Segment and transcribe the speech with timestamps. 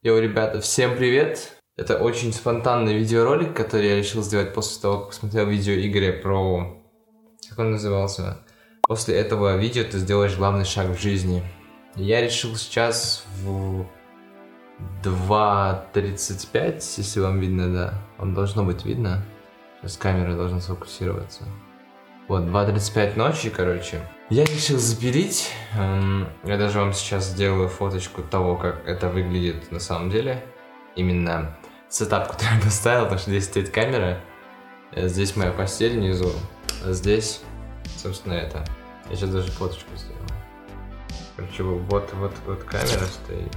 [0.00, 1.56] Йоу, ребята, всем привет!
[1.76, 6.80] Это очень спонтанный видеоролик, который я решил сделать после того, как посмотрел видео Игоря про...
[7.48, 8.38] Как он назывался?
[8.82, 11.42] После этого видео ты сделаешь главный шаг в жизни.
[11.96, 13.86] Я решил сейчас в
[15.02, 17.94] 2.35, если вам видно, да.
[18.18, 19.24] Вам должно быть видно.
[19.80, 21.42] Сейчас камера должна сфокусироваться.
[22.28, 24.00] Вот, 2.35 ночи, короче.
[24.28, 25.50] Я решил запилить.
[25.74, 30.44] Эм, я даже вам сейчас сделаю фоточку того, как это выглядит на самом деле.
[30.94, 31.56] Именно
[31.88, 34.20] сетап, который я поставил, потому что здесь стоит камера.
[34.92, 36.30] Э, здесь моя постель внизу.
[36.84, 37.40] А здесь,
[37.96, 38.62] собственно, это.
[39.08, 40.18] Я сейчас даже фоточку сделаю.
[41.34, 43.56] Короче, вот, вот, вот камера стоит.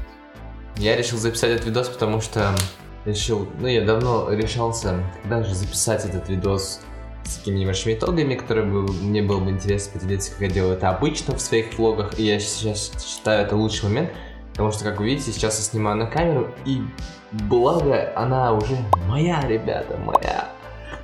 [0.77, 2.55] Я решил записать этот видос, потому что
[3.03, 6.79] решил, ну я давно решался, когда же записать этот видос
[7.31, 10.89] с такими небольшими итогами, которые бы, мне было бы интересно поделиться, как я делаю это
[10.89, 14.11] обычно в своих влогах, и я сейчас считаю это лучший момент,
[14.51, 16.81] потому что, как вы видите, сейчас я снимаю на камеру, и
[17.31, 18.77] благо она уже
[19.07, 20.49] моя, ребята, моя.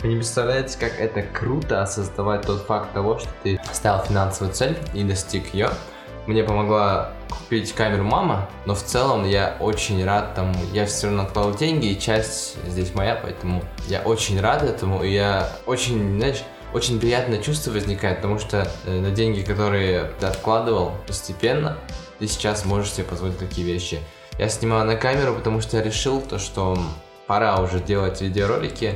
[0.01, 4.77] Вы не представляете, как это круто осознавать тот факт того, что ты ставил финансовую цель
[4.93, 5.69] и достиг ее.
[6.27, 10.53] Мне помогла купить камеру мама, но в целом я очень рад тому.
[10.73, 15.13] Я все равно откладывал деньги, и часть здесь моя, поэтому я очень рад этому, и
[15.13, 20.91] я очень, знаешь, очень приятное чувство возникает, потому что э, на деньги, которые ты откладывал
[21.07, 21.77] постепенно,
[22.19, 23.99] ты сейчас можешь себе позволить такие вещи.
[24.37, 26.77] Я снимаю на камеру, потому что я решил то, что
[27.25, 28.95] пора уже делать видеоролики,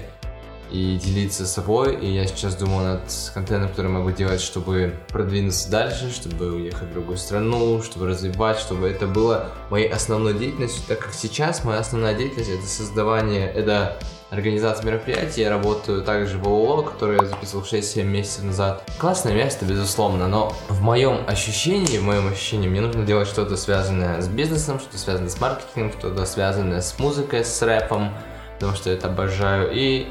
[0.71, 1.95] и делиться собой.
[1.95, 3.01] И я сейчас думаю над
[3.33, 8.87] контентом, который могу делать, чтобы продвинуться дальше, чтобы уехать в другую страну, чтобы развивать, чтобы
[8.87, 13.97] это было моей основной деятельностью, так как сейчас моя основная деятельность это создавание, это
[14.31, 15.41] организация мероприятий.
[15.41, 18.83] Я работаю также в ООО, которое я записывал 6-7 месяцев назад.
[18.97, 24.21] Классное место, безусловно, но в моем ощущении, в моем ощущении, мне нужно делать что-то связанное
[24.21, 28.13] с бизнесом, что-то связанное с маркетингом, что-то связанное с музыкой, с рэпом,
[28.55, 29.69] потому что я это обожаю.
[29.73, 30.07] И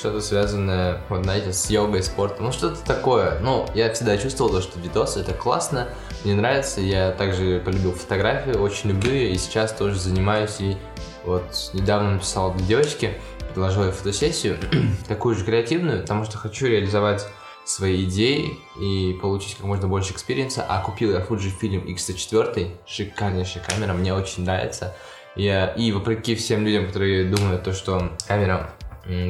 [0.00, 3.38] что-то связанное, вот знаете, с йогой, спортом, ну что-то такое.
[3.40, 5.88] Ну, я всегда чувствовал, то, что видосы это классно,
[6.24, 10.78] мне нравится, я также полюбил фотографию, очень люблю ее, и сейчас тоже занимаюсь, и
[11.24, 13.12] вот недавно написал для девочки,
[13.48, 14.56] предложил ей фотосессию,
[15.08, 17.26] такую же креативную, потому что хочу реализовать
[17.66, 23.62] свои идеи и получить как можно больше experience а, а купил я Fujifilm X104, шикарнейшая
[23.62, 24.96] камера, мне очень нравится.
[25.36, 28.72] Я, и вопреки всем людям, которые думают, то, что камера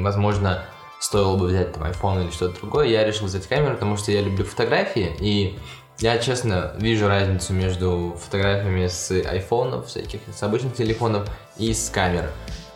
[0.02, 0.64] возможно,
[1.00, 4.20] стоило бы взять там iPhone или что-то другое, я решил взять камеру, потому что я
[4.20, 5.58] люблю фотографии, и
[5.98, 12.30] я, честно, вижу разницу между фотографиями с iPhone, всяких, с обычных телефонов и с камер.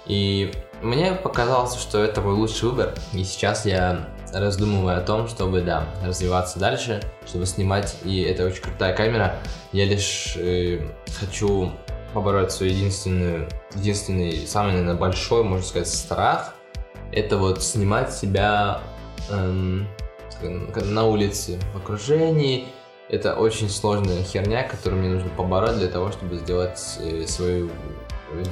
[0.06, 5.62] И мне показалось, что это мой лучший выбор, и сейчас я раздумываю о том, чтобы,
[5.62, 9.36] да, развиваться дальше, чтобы снимать, и это очень крутая камера.
[9.72, 10.86] Я лишь э,
[11.18, 11.72] хочу
[12.12, 16.53] побороть свой единственный, единственный, самый, наверное, большой, можно сказать, страх,
[17.14, 18.80] это вот снимать себя
[19.30, 19.86] эм,
[20.42, 22.66] на улице, в окружении.
[23.08, 27.70] Это очень сложная херня, которую мне нужно побороть для того, чтобы сделать э, свою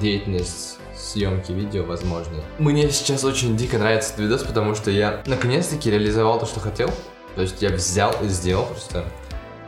[0.01, 2.43] деятельность съемки видео возможной.
[2.59, 6.91] Мне сейчас очень дико нравится этот видос, потому что я наконец-таки реализовал то, что хотел.
[7.35, 9.05] То есть я взял и сделал просто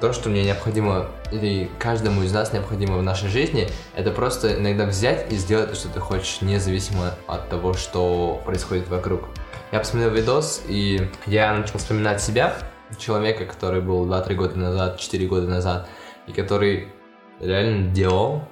[0.05, 4.85] то, что мне необходимо, или каждому из нас необходимо в нашей жизни, это просто иногда
[4.85, 9.31] взять и сделать то, что ты хочешь, независимо от того, что происходит вокруг.
[9.73, 12.55] Я посмотрел видос, и я начал вспоминать себя,
[12.99, 15.89] человека, который был 2-3 года назад, 4 года назад,
[16.27, 16.93] и который
[17.41, 18.43] реально делал.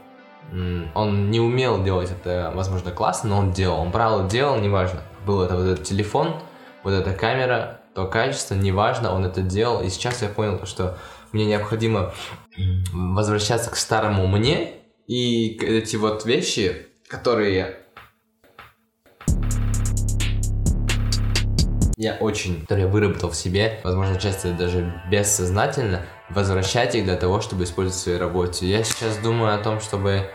[0.95, 3.79] Он не умел делать это, возможно, классно, но он делал.
[3.79, 5.01] Он брал и делал, неважно.
[5.27, 6.35] Был это вот этот телефон,
[6.83, 9.83] вот эта камера, то качество, неважно, он это делал.
[9.83, 10.97] И сейчас я понял, что
[11.33, 12.15] мне необходимо
[12.93, 14.75] возвращаться к старому мне,
[15.07, 17.83] и эти вот вещи, которые
[21.97, 27.41] я очень, которые я выработал в себе, возможно, часто даже бессознательно, возвращать их для того,
[27.41, 28.67] чтобы использовать в своей работе.
[28.67, 30.29] Я сейчас думаю о том, чтобы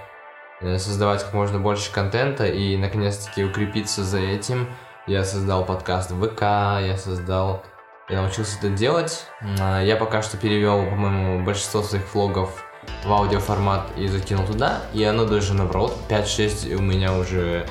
[0.62, 4.68] э, создавать как можно больше контента и, наконец-таки, укрепиться за этим.
[5.08, 7.64] Я создал подкаст ВК, я создал
[8.10, 9.26] я научился это делать.
[9.60, 12.64] А, я пока что перевел, по-моему, большинство своих влогов
[13.04, 14.82] в аудиоформат и закинул туда.
[14.94, 17.68] И оно даже набрало 5-6 у меня уже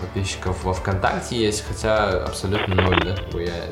[0.00, 3.64] подписчиков во ВКонтакте есть, хотя абсолютно ноль, да, я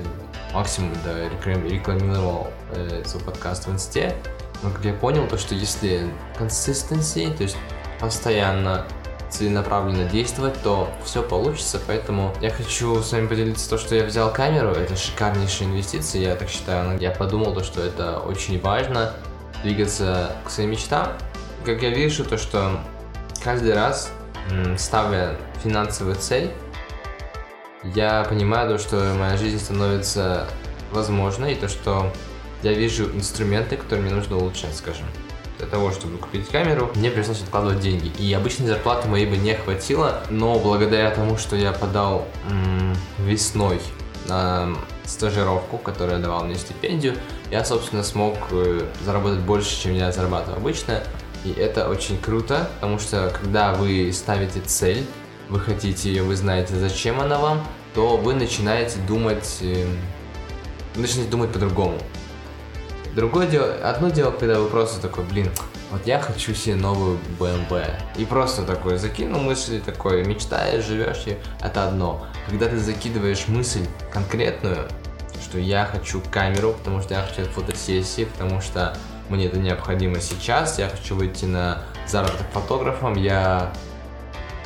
[0.52, 4.16] максимум да, рекламировал э, свой подкаст в инсте.
[4.62, 7.56] Но как я понял, то что если консистенции, то есть
[8.00, 8.86] постоянно
[9.34, 11.80] целенаправленно действовать, то все получится.
[11.86, 14.70] Поэтому я хочу с вами поделиться то, что я взял камеру.
[14.70, 16.98] Это шикарнейшая инвестиция, я так считаю.
[17.00, 19.12] Я подумал, то, что это очень важно
[19.62, 21.08] двигаться к своим мечтам.
[21.64, 22.80] Как я вижу, то, что
[23.42, 24.12] каждый раз
[24.76, 26.50] ставя финансовую цель,
[27.94, 30.46] я понимаю то, что моя жизнь становится
[30.92, 32.12] возможной, и то, что
[32.62, 35.06] я вижу инструменты, которые мне нужно улучшать, скажем.
[35.58, 38.08] Для того, чтобы купить камеру, мне пришлось откладывать деньги.
[38.18, 43.80] И обычной зарплаты моей бы не хватило, но благодаря тому, что я подал м- весной
[44.26, 44.74] на
[45.04, 47.14] стажировку, которая давала мне стипендию,
[47.50, 51.02] я, собственно, смог э, заработать больше, чем я зарабатываю обычно.
[51.44, 55.04] И это очень круто, потому что когда вы ставите цель,
[55.50, 57.62] вы хотите ее, вы знаете, зачем она вам,
[57.94, 59.86] то вы начинаете думать, э,
[60.94, 61.98] вы начинаете думать по-другому.
[63.14, 65.48] Другое дело, одно дело, когда вы просто такой, блин,
[65.92, 67.88] вот я хочу себе новую BMW.
[68.16, 72.26] И просто такой закинул мысль, такой мечтаешь, живешь, и это одно.
[72.48, 74.88] Когда ты закидываешь мысль конкретную,
[75.40, 78.96] что я хочу камеру, потому что я хочу фотосессии, потому что
[79.28, 83.72] мне это необходимо сейчас, я хочу выйти на заработок фотографом, я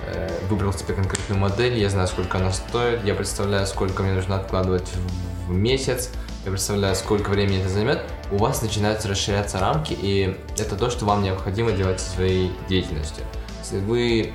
[0.07, 4.37] э, выбрал себе конкретную модель, я знаю, сколько она стоит, я представляю, сколько мне нужно
[4.37, 6.11] откладывать в, в месяц,
[6.49, 11.05] я представляю, сколько времени это займет, у вас начинаются расширяться рамки, и это то, что
[11.05, 13.23] вам необходимо делать со своей деятельностью.
[13.61, 14.33] Если вы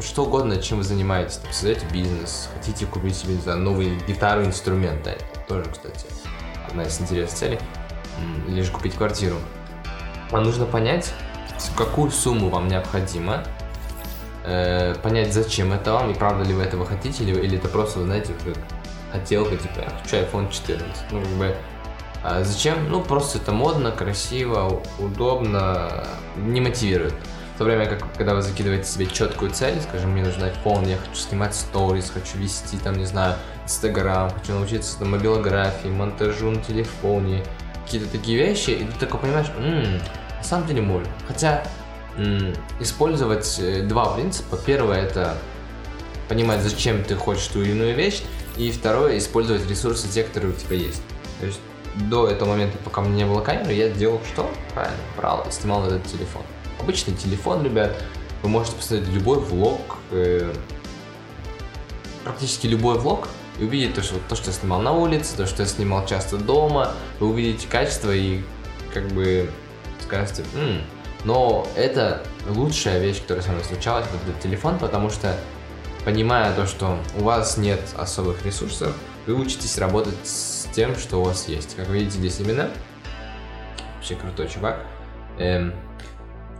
[0.00, 5.18] что угодно, чем вы занимаетесь, там, создаете бизнес, хотите купить себе за новые гитары, инструменты,
[5.46, 6.06] тоже, кстати,
[6.66, 7.58] одна из интересных целей,
[8.48, 9.36] же купить квартиру.
[10.30, 11.12] Вам нужно понять,
[11.76, 13.44] какую сумму вам необходимо,
[14.44, 18.02] э, понять, зачем это вам, и правда ли вы этого хотите, или, или это просто,
[18.02, 18.32] знаете,
[19.14, 20.86] хотелка, типа, я хочу iPhone 14.
[21.12, 21.56] Ну, как бы,
[22.22, 22.90] а зачем?
[22.90, 26.04] Ну, просто это модно, красиво, удобно,
[26.36, 27.14] не мотивирует.
[27.54, 30.96] В то время как, когда вы закидываете себе четкую цель, скажем, мне нужен iPhone, я
[30.96, 36.60] хочу снимать сторис, хочу вести, там, не знаю, Инстаграм, хочу научиться там, мобилографии, монтажу на
[36.60, 37.44] телефоне,
[37.84, 40.00] какие-то такие вещи, и ты такой понимаешь, м-м,
[40.38, 41.12] на самом деле можно.
[41.28, 41.62] Хотя
[42.16, 44.56] м-м, использовать э, два принципа.
[44.56, 45.36] Первое это
[46.28, 48.22] понимать, зачем ты хочешь ту или иную вещь,
[48.56, 51.02] и второе использовать ресурсы те, которые у тебя есть.
[51.40, 51.60] То есть
[52.10, 54.50] до этого момента, пока у меня не было камеры, я делал что?
[54.72, 56.42] Правильно, брал и снимал этот телефон.
[56.80, 57.96] Обычный телефон, ребят,
[58.42, 60.52] вы можете посмотреть любой влог, э,
[62.24, 63.28] практически любой влог,
[63.58, 66.36] и увидеть то, что, то, что я снимал на улице, то, что я снимал часто
[66.36, 68.42] дома, вы увидите качество и
[68.92, 69.48] как бы
[70.02, 70.82] скажете, М".
[71.24, 75.36] но это лучшая вещь, которая со мной случалась, вот этот телефон, потому что
[76.04, 78.94] понимая то, что у вас нет особых ресурсов,
[79.26, 81.76] вы учитесь работать с тем, что у вас есть.
[81.76, 82.70] Как видите здесь именно,
[83.96, 84.80] вообще крутой чувак,
[85.38, 85.74] эм,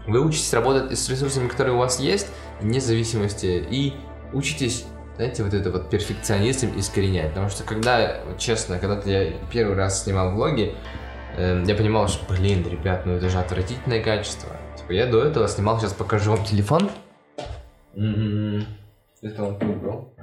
[0.07, 2.29] вы учитесь работать с ресурсами, которые у вас есть,
[2.61, 3.95] вне зависимости, и
[4.33, 4.87] учитесь
[5.17, 7.29] знаете, вот это вот перфекционизм искоренять.
[7.31, 10.75] Потому что когда, честно, когда я первый раз снимал влоги,
[11.37, 14.51] э, я понимал, что, блин, ребят, ну это же отвратительное качество.
[14.77, 16.91] Типа я до этого снимал, сейчас покажу вам телефон.
[17.95, 18.67] М-м-м.
[19.25, 20.15] Он выбрал.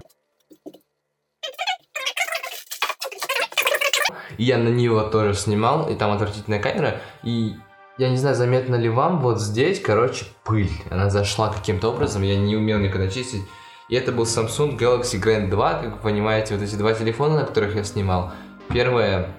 [4.37, 7.55] И я на него тоже снимал, и там отвратительная камера, и
[7.97, 10.69] я не знаю, заметно ли вам, вот здесь, короче, пыль.
[10.89, 13.41] Она зашла каким-то образом, я не умел никогда чистить.
[13.89, 17.45] И это был Samsung Galaxy Grand 2, как вы понимаете, вот эти два телефона, на
[17.45, 18.31] которых я снимал.
[18.69, 19.29] Первое,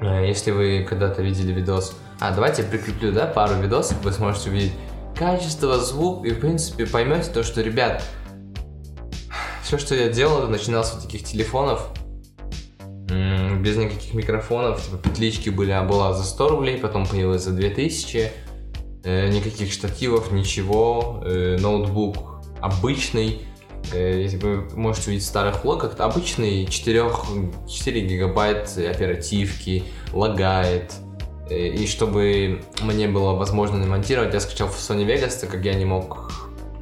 [0.00, 1.96] э, если вы когда-то видели видос...
[2.20, 4.72] А, давайте я прикреплю, да, пару видосов, вы сможете увидеть
[5.16, 8.02] качество, звук, и, в принципе, поймете то, что, ребят,
[9.68, 11.90] все, что я делал, это начиналось с таких телефонов,
[13.60, 18.30] без никаких микрофонов, типа петлички были, а была за 100 рублей, потом появилась за 2000,
[19.04, 23.42] э, никаких штативов, ничего, э, ноутбук обычный,
[23.92, 27.10] э, если вы можете увидеть в старых влогах, обычный 4,
[27.68, 29.84] 4 гигабайт оперативки,
[30.14, 30.94] лагает,
[31.50, 35.84] и чтобы мне было возможно монтировать, я скачал в Sony Vegas, так как я не
[35.84, 36.32] мог,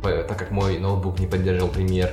[0.05, 2.13] так как мой ноутбук не поддерживал премьер,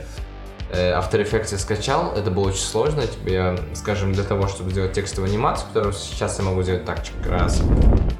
[0.72, 5.29] After Effects я скачал, это было очень сложно, тебе, скажем, для того, чтобы сделать текстовую
[5.29, 7.62] анимацию, которую сейчас я могу сделать так, раз.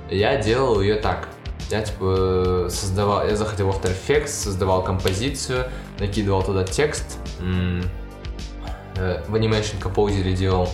[0.10, 1.30] Я делал ее так.
[1.70, 5.66] Я типа создавал, я заходил в After Effects, создавал композицию,
[6.00, 7.82] накидывал туда текст, э,
[9.28, 10.70] в Animation Composer делал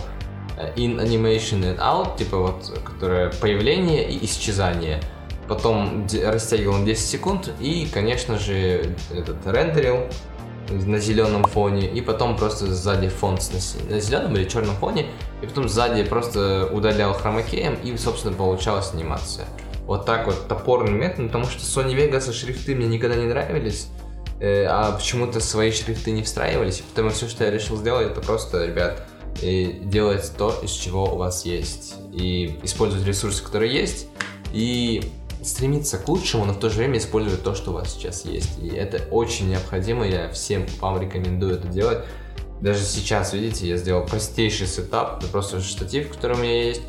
[0.58, 5.00] э, in animation and out, типа вот, которое появление и исчезание.
[5.48, 10.06] Потом растягивал на 10 секунд и, конечно же, этот рендерил,
[10.70, 13.38] на зеленом фоне, и потом просто сзади фон
[13.88, 15.06] на, зеленом или черном фоне,
[15.42, 19.46] и потом сзади просто удалял хромакеем, и, собственно, получалась анимация.
[19.86, 23.88] Вот так вот топорный метод, потому что Sony Vegas шрифты мне никогда не нравились,
[24.40, 28.20] э, а почему-то свои шрифты не встраивались, и поэтому все, что я решил сделать, это
[28.20, 29.06] просто, ребят,
[29.42, 34.08] и делать то, из чего у вас есть, и использовать ресурсы, которые есть,
[34.52, 35.10] и
[35.44, 38.58] стремиться к лучшему, но в то же время использовать то, что у вас сейчас есть.
[38.58, 42.04] И это очень необходимо, я всем вам рекомендую это делать.
[42.60, 46.82] Даже сейчас, видите, я сделал простейший сетап, это просто штатив, который у меня есть,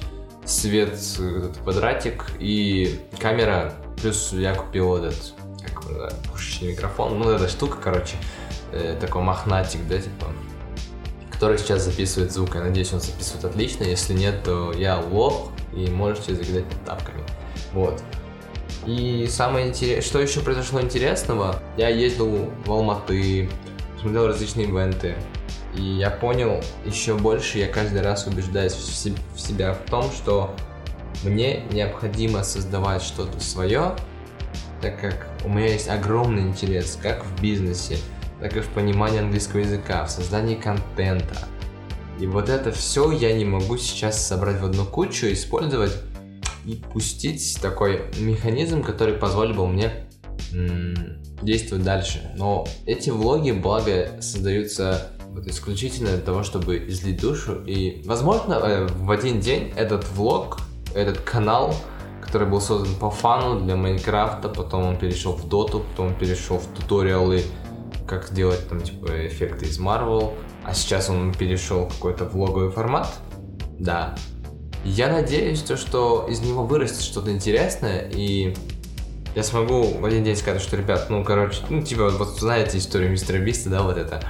[0.46, 7.48] свет, этот квадратик и камера, плюс я купил этот, как его пушечный микрофон, ну эта
[7.48, 8.16] штука, короче,
[8.74, 10.28] э, такой мохнатик, да, типа,
[11.32, 12.54] который сейчас записывает звук.
[12.56, 13.84] Я надеюсь, он записывает отлично.
[13.84, 17.24] Если нет, то я лох, и можете закидать тапками.
[17.74, 18.04] Вот.
[18.86, 23.50] И самое интересное, что еще произошло интересного, я ездил в Алматы,
[24.00, 25.16] смотрел различные ивенты,
[25.76, 30.56] и я понял еще больше, я каждый раз убеждаюсь в себя в том, что
[31.24, 33.96] мне необходимо создавать что-то свое,
[34.82, 37.98] так как у меня есть огромный интерес как в бизнесе,
[38.40, 41.48] так и в понимании английского языка, в создании контента.
[42.20, 45.94] И вот это все я не могу сейчас собрать в одну кучу, использовать
[46.66, 50.08] и пустить такой механизм, который позволил бы мне
[51.42, 52.32] действовать дальше.
[52.36, 57.64] Но эти влоги, благо, создаются вот исключительно для того, чтобы излить душу.
[57.66, 60.60] И, возможно, э, в один день этот влог,
[60.94, 61.74] этот канал,
[62.22, 66.58] который был создан по фану для Майнкрафта, потом он перешел в Доту, потом он перешел
[66.58, 67.44] в туториалы
[68.06, 70.34] как делать там типа эффекты из Marvel,
[70.66, 73.08] а сейчас он перешел в какой-то влоговый формат.
[73.80, 74.16] Да.
[74.84, 78.56] Я надеюсь, то, что из него вырастет что-то интересное, и
[79.36, 83.12] я смогу в один день сказать, что, ребят, ну, короче, ну, типа, вот, знаете историю
[83.12, 84.22] мистера Биста, да, вот это,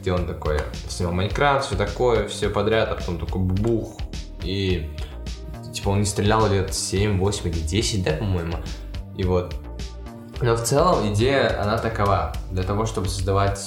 [0.00, 3.98] где он такой снимал Майнкрафт, все такое, все подряд, а потом такой бух,
[4.42, 4.88] и,
[5.74, 8.54] типа, он не стрелял лет 7, 8 или 10, да, по-моему,
[9.16, 9.54] и вот,
[10.40, 12.34] но в целом идея, она такова.
[12.50, 13.58] Для того, чтобы создавать,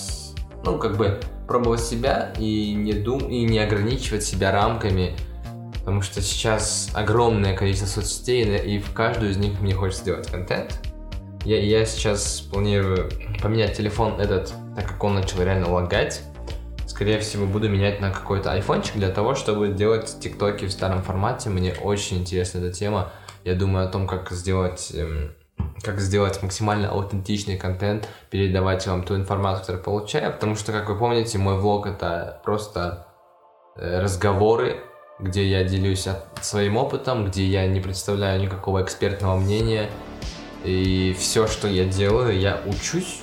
[0.64, 5.16] ну, как бы, пробовать себя и не, дум и не ограничивать себя рамками,
[5.90, 10.80] потому что сейчас огромное количество соцсетей, и в каждую из них мне хочется сделать контент.
[11.44, 13.10] Я, я сейчас планирую
[13.42, 16.22] поменять телефон этот, так как он начал реально лагать.
[16.86, 21.50] Скорее всего, буду менять на какой-то айфончик для того, чтобы делать тиктоки в старом формате.
[21.50, 23.12] Мне очень интересна эта тема.
[23.44, 25.32] Я думаю о том, как сделать эм,
[25.82, 31.00] как сделать максимально аутентичный контент, передавать вам ту информацию, которую получаю, потому что, как вы
[31.00, 33.08] помните, мой влог это просто
[33.76, 34.84] э, разговоры,
[35.20, 36.08] где я делюсь
[36.42, 39.90] своим опытом, где я не представляю никакого экспертного мнения,
[40.64, 43.22] и все, что я делаю, я учусь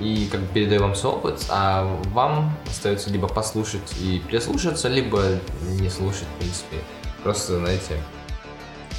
[0.00, 5.22] и как бы передаю вам свой опыт, а вам остается либо послушать и прислушаться, либо
[5.62, 6.76] не слушать, в принципе.
[7.22, 8.00] Просто, знаете,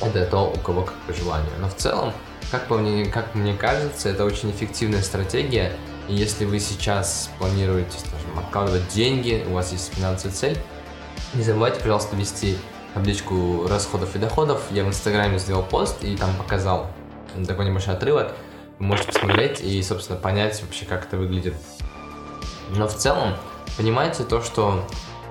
[0.01, 1.51] это то, у кого как по желанию.
[1.59, 2.13] Но в целом,
[2.51, 5.71] как, по мне, как мне кажется, это очень эффективная стратегия.
[6.09, 10.57] И если вы сейчас планируете, скажем, откладывать деньги, у вас есть финансовая цель,
[11.33, 12.57] не забывайте, пожалуйста, вести
[12.93, 14.61] табличку расходов и доходов.
[14.71, 16.87] Я в Инстаграме сделал пост и там показал
[17.47, 18.33] такой небольшой отрывок.
[18.79, 21.53] Вы можете посмотреть и, собственно, понять вообще, как это выглядит.
[22.69, 23.35] Но в целом,
[23.77, 24.85] понимаете то, что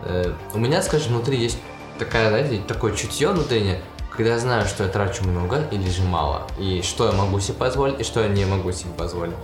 [0.05, 1.59] э, у меня, скажем, внутри есть
[1.99, 6.47] такая, знаете, такое чутье внутреннее, когда я знаю, что я трачу много или же мало,
[6.59, 9.35] и что я могу себе позволить, и что я не могу себе позволить.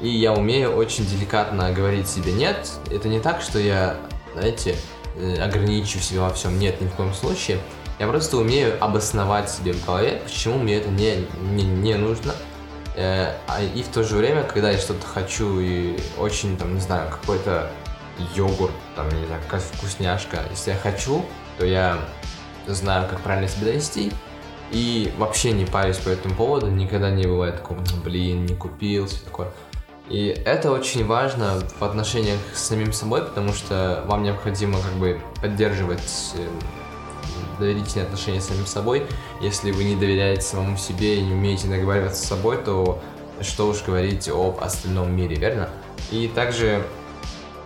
[0.00, 2.70] И я умею очень деликатно говорить себе «нет».
[2.90, 3.96] Это не так, что я,
[4.34, 4.76] знаете,
[5.16, 6.58] э, ограничу себя во всем.
[6.58, 7.58] Нет, ни в коем случае.
[7.98, 12.34] Я просто умею обосновать себе в голове, почему мне это не, не, не нужно.
[12.96, 16.80] Э, а и в то же время, когда я что-то хочу и очень, там, не
[16.80, 17.70] знаю, какой-то
[18.34, 21.24] йогурт, там, не знаю, какая вкусняшка, если я хочу,
[21.58, 21.98] то я
[22.66, 24.12] знаю, как правильно себя довести,
[24.70, 29.18] и вообще не парюсь по этому поводу, никогда не бывает такого, блин, не купил, все
[29.24, 29.48] такое.
[30.10, 35.20] И это очень важно в отношениях с самим собой, потому что вам необходимо как бы
[35.40, 36.48] поддерживать э,
[37.60, 39.06] доверительные отношения с самим собой.
[39.40, 43.00] Если вы не доверяете самому себе и не умеете договариваться с собой, то
[43.40, 45.70] что уж говорить об остальном мире, верно?
[46.10, 46.84] И также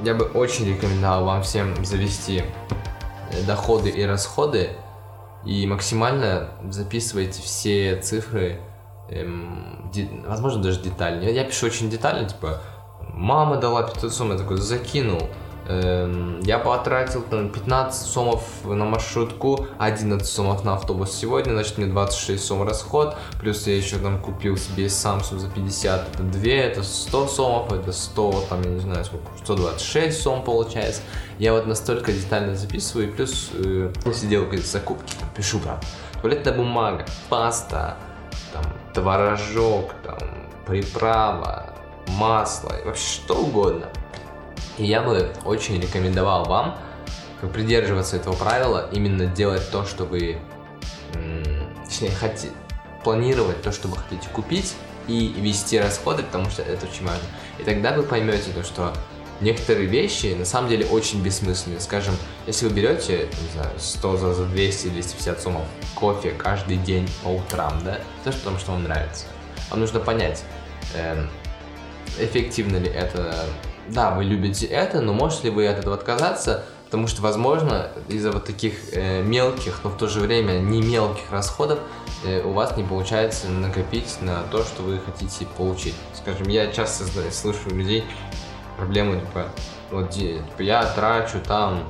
[0.00, 2.42] я бы очень рекомендовал вам всем завести
[3.32, 4.70] э, доходы и расходы
[5.46, 8.60] и максимально записывайте все цифры,
[9.08, 11.22] эм, де, возможно, даже детально.
[11.24, 12.60] Я, пишу очень детально, типа,
[13.12, 15.22] мама дала 500 сом, я такой закинул,
[15.66, 21.86] Эм, я потратил там 15 сомов на маршрутку, 11 сомов на автобус сегодня, значит мне
[21.86, 26.82] 26 сом расход, плюс я еще там купил себе Samsung за 50, это 2, это
[26.82, 31.00] 100 сомов, это 100, там я не знаю сколько, 126 сом получается.
[31.38, 35.80] Я вот настолько детально записываю, и плюс э, какие-то закупки, пишу прям
[36.20, 37.96] туалетная бумага, паста,
[38.52, 40.18] там, творожок, там,
[40.66, 41.74] приправа,
[42.08, 43.88] масло, вообще что угодно–
[44.78, 46.76] и я бы очень рекомендовал вам
[47.52, 50.38] придерживаться этого правила, именно делать то, что вы,
[51.84, 52.52] точнее, хотите,
[53.04, 54.74] планировать то, что вы хотите купить,
[55.06, 57.24] и вести расходы, потому что это очень важно.
[57.58, 58.94] И тогда вы поймете то, что
[59.44, 61.78] некоторые вещи на самом деле очень бессмысленны.
[61.78, 62.14] Скажем,
[62.46, 65.62] если вы берете, не знаю, 100 за, за 200 250 сомов
[65.94, 69.26] кофе каждый день по утрам, да, то потому что вам нравится.
[69.70, 70.42] Вам нужно понять,
[70.94, 71.26] э,
[72.18, 73.46] эффективно ли это.
[73.88, 78.32] Да, вы любите это, но можете ли вы от этого отказаться, потому что, возможно, из-за
[78.32, 81.80] вот таких э, мелких, но в то же время не мелких расходов
[82.24, 85.94] э, у вас не получается накопить на то, что вы хотите получить.
[86.14, 88.04] Скажем, я часто слышу людей,
[88.76, 89.48] проблему, типа,
[89.90, 91.84] вот, типа, я трачу там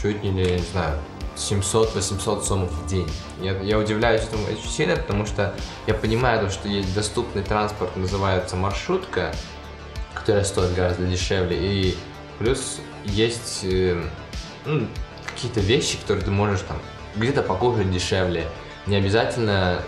[0.00, 0.98] чуть не, не знаю,
[1.36, 3.10] 700-800 сомов в день.
[3.40, 5.54] Я, я удивляюсь этому сильно, потому что
[5.86, 9.32] я понимаю, то, что есть доступный транспорт, называется маршрутка,
[10.14, 11.96] которая стоит гораздо дешевле, и
[12.38, 14.02] плюс есть э,
[14.66, 14.86] ну,
[15.26, 16.78] какие-то вещи, которые ты можешь там
[17.16, 18.46] где-то покушать дешевле.
[18.86, 19.82] Не обязательно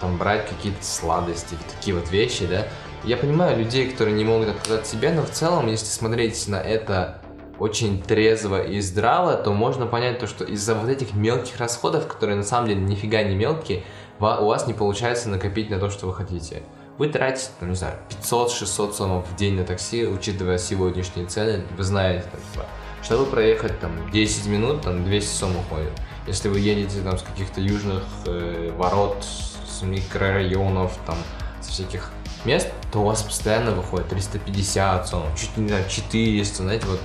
[0.00, 2.66] там брать какие-то сладости, такие вот вещи, да.
[3.04, 7.20] Я понимаю людей, которые не могут отказать себе, но в целом, если смотреть на это
[7.58, 12.36] очень трезво и здраво, то можно понять то, что из-за вот этих мелких расходов, которые
[12.36, 13.82] на самом деле нифига не мелкие,
[14.20, 16.62] у вас не получается накопить на то, что вы хотите.
[16.96, 21.82] Вы тратите, там, не знаю, 500-600 сомов в день на такси, учитывая сегодняшние цены, вы
[21.82, 22.66] знаете, там, типа,
[23.02, 25.90] чтобы проехать там 10 минут, там 200 сом уходит.
[26.28, 31.16] Если вы едете там с каких-то южных э, ворот, с микрорайонов, там,
[31.60, 32.12] со всяких
[32.44, 37.00] мест, то у вас постоянно выходит 350 сон, чуть не знаю, 400, знаете, вот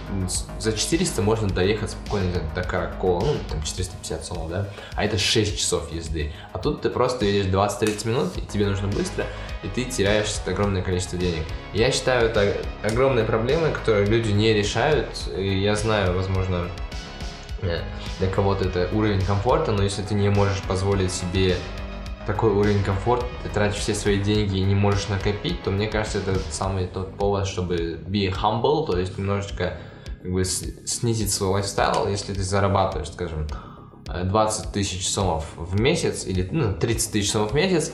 [0.59, 5.57] за 400 можно доехать спокойно до Каракола, ну, там 450 сон, да, а это 6
[5.57, 6.33] часов езды.
[6.53, 9.25] А тут ты просто едешь 20-30 минут, и тебе нужно быстро,
[9.63, 11.43] и ты теряешь огромное количество денег.
[11.73, 16.67] Я считаю, это огромные проблемы, которые люди не решают, и я знаю, возможно,
[17.61, 17.81] э,
[18.19, 21.55] для кого-то это уровень комфорта, но если ты не можешь позволить себе
[22.27, 26.19] такой уровень комфорта, ты тратишь все свои деньги и не можешь накопить, то мне кажется,
[26.19, 29.77] это самый тот повод, чтобы be humble, то есть немножечко
[30.21, 33.47] как бы снизить свой лайфстайл, если ты зарабатываешь, скажем,
[34.05, 37.93] 20 тысяч сомов в месяц или ну, 30 тысяч сомов в месяц,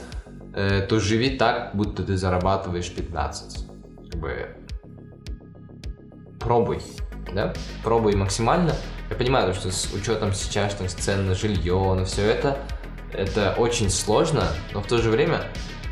[0.56, 3.68] э, то живи так, будто ты зарабатываешь 15.
[4.12, 4.48] Как бы
[6.40, 6.82] пробуй,
[7.34, 8.76] да, пробуй максимально.
[9.10, 12.58] Я понимаю, что с учетом сейчас там цен на жилье, на все это,
[13.14, 15.44] это очень сложно, но в то же время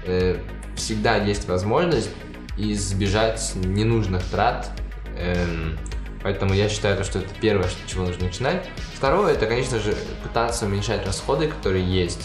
[0.06, 0.38] э,
[0.76, 2.10] всегда есть возможность
[2.58, 4.70] избежать ненужных трат.
[5.18, 5.78] Эм,
[6.24, 8.68] поэтому я считаю, что это первое, с чего нужно начинать.
[8.96, 12.24] Второе, это, конечно же, пытаться уменьшать расходы, которые есть.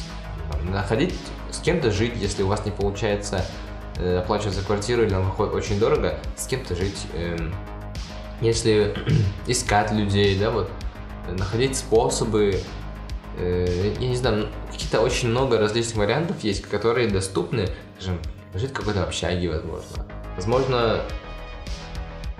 [0.63, 1.15] Находить
[1.51, 3.45] с кем-то жить, если у вас не получается
[3.97, 7.07] э, оплачивать за квартиру или вам выходит очень дорого, с кем-то жить.
[7.15, 7.55] Эм,
[8.41, 8.95] если
[9.47, 10.71] искать людей, да, вот,
[11.29, 12.76] находить способы Э,
[13.39, 17.69] я не знаю, какие-то очень много различных вариантов есть, которые доступны,
[17.99, 18.19] скажем,
[18.55, 20.07] жить в какой-то общаге, возможно.
[20.37, 21.01] Возможно,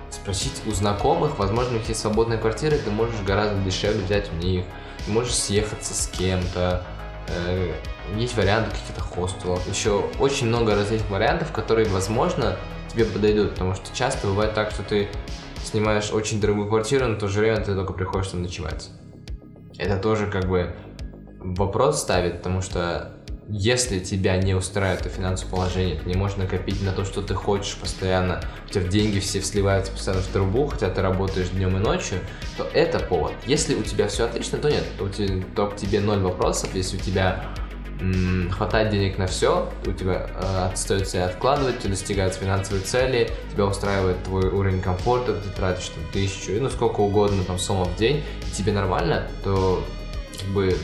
[0.09, 4.35] спросить у знакомых, возможно, у них есть свободная квартира, ты можешь гораздо дешевле взять у
[4.35, 4.65] них,
[5.05, 6.83] ты можешь съехаться с кем-то,
[7.29, 7.73] э,
[8.15, 12.57] есть варианты каких-то хостелов, еще очень много различных вариантов, которые, возможно,
[12.91, 15.07] тебе подойдут, потому что часто бывает так, что ты
[15.63, 18.89] снимаешь очень дорогую квартиру, но в то же время ты только приходишь там ночевать.
[19.77, 20.75] Это тоже как бы
[21.55, 23.13] вопрос ставит, потому что
[23.49, 27.33] если тебя не устраивает это финансовое положение, ты не можешь накопить на то, что ты
[27.33, 31.79] хочешь постоянно, у тебя деньги все сливаются постоянно в трубу, хотя ты работаешь днем и
[31.79, 32.19] ночью,
[32.57, 33.33] то это повод.
[33.45, 36.75] Если у тебя все отлично, то нет, то, у тебя, то к тебе ноль вопросов,
[36.75, 37.45] если у тебя
[38.01, 43.65] м- хватает денег на все, у тебя э, остается откладывать, ты достигаются финансовые цели, тебя
[43.65, 48.23] устраивает твой уровень комфорта, ты тратишь там тысячу, ну сколько угодно там сомов в день,
[48.53, 49.81] тебе нормально, то
[50.37, 50.75] как бы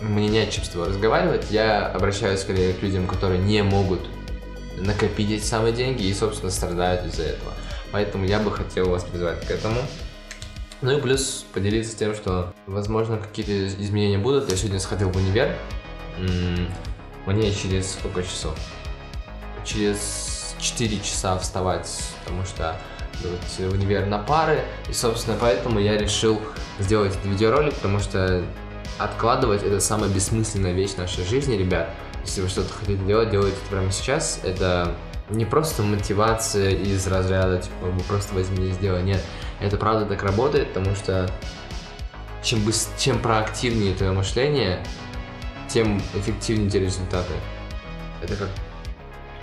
[0.00, 4.00] мне не о чем с тобой разговаривать, я обращаюсь скорее к людям, которые не могут
[4.78, 7.52] накопить эти самые деньги и, собственно, страдают из-за этого.
[7.92, 9.80] Поэтому я бы хотел вас призвать к этому.
[10.80, 14.50] Ну и плюс поделиться тем, что, возможно, какие-то изменения будут.
[14.50, 15.54] Я сегодня сходил в универ.
[17.26, 18.56] Мне через сколько часов?
[19.64, 21.90] Через 4 часа вставать,
[22.24, 22.76] потому что
[23.58, 24.64] в универ на пары.
[24.88, 26.40] И, собственно, поэтому я решил
[26.78, 28.42] сделать этот видеоролик, потому что
[29.00, 31.90] откладывать это самая бессмысленная вещь нашей жизни, ребят.
[32.24, 34.40] Если вы что-то хотите делать, делайте это прямо сейчас.
[34.44, 34.94] Это
[35.30, 39.02] не просто мотивация из разряда, типа, вы просто возьми и сделай.
[39.02, 39.22] Нет,
[39.60, 41.30] это правда так работает, потому что
[42.42, 44.84] чем, быс- чем проактивнее твое мышление,
[45.68, 47.32] тем эффективнее те результаты.
[48.22, 48.48] Это как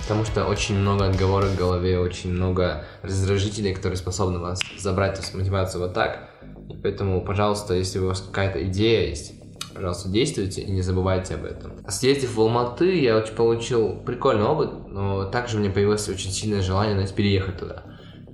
[0.08, 5.82] Потому что очень много отговорок в голове, очень много раздражителей, которые способны вас забрать мотивацию
[5.82, 6.30] вот так.
[6.70, 9.34] И поэтому, пожалуйста, если у вас какая-то идея есть,
[9.78, 11.74] пожалуйста, действуйте и не забывайте об этом.
[11.88, 16.94] Съездив в Алматы, я очень получил прикольный опыт, но также мне появилось очень сильное желание,
[16.94, 17.84] знаете, переехать туда.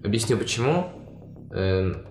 [0.04, 0.92] Объясню почему.
[1.52, 2.06] Эм,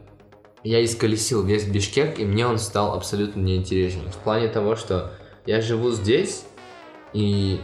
[0.62, 4.08] я исколесил весь Бишкек, и мне он стал абсолютно неинтересен.
[4.10, 5.12] В плане того, что
[5.46, 6.44] я живу здесь,
[7.12, 7.60] и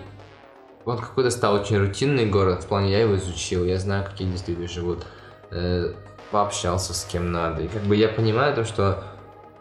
[0.85, 2.65] он какой-то стал очень рутинный город.
[2.65, 5.05] В плане я его изучил, я знаю, какие здесь люди живут.
[5.51, 5.93] Э,
[6.31, 7.63] пообщался с кем надо.
[7.63, 9.05] И как бы я понимаю то, что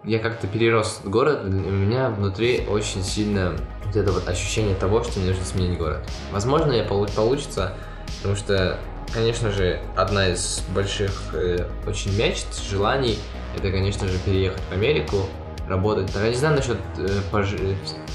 [0.07, 5.19] я как-то перерос город, у меня внутри очень сильно вот это вот ощущение того, что
[5.19, 5.99] мне нужно сменить город.
[6.31, 7.73] Возможно, я получ получится,
[8.17, 8.79] потому что,
[9.13, 13.19] конечно же, одна из больших э, очень мечт, желаний,
[13.57, 15.17] это, конечно же, переехать в Америку,
[15.67, 16.09] работать.
[16.15, 17.53] Я не знаю насчет э, пож...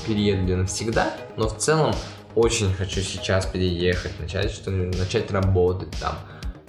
[0.07, 1.94] переезда навсегда, но в целом
[2.35, 6.14] очень хочу сейчас переехать, начать что начать работать там,